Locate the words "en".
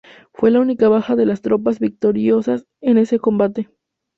2.81-2.97